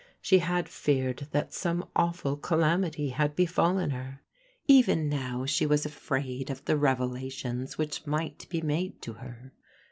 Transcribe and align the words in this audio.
She 0.19 0.39
had 0.39 0.67
feared 0.67 1.27
that 1.29 1.53
some 1.53 1.87
awful 1.95 2.35
ca 2.35 2.55
lamity 2.57 3.11
had 3.11 3.35
befallen 3.35 3.91
her. 3.91 4.23
Even 4.65 5.07
now 5.07 5.45
she 5.45 5.67
was 5.67 5.85
afraid 5.85 6.49
of 6.49 6.65
the 6.65 6.75
revelations 6.75 7.77
which 7.77 8.07
might 8.07 8.49
be 8.49 8.61
made 8.61 8.99
to 9.03 9.13
her. 9.13 9.53